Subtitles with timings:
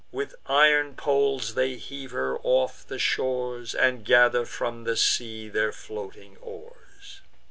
[0.11, 5.71] With iron poles they heave her off the shores, And gather from the sea their
[5.71, 7.21] floating oars.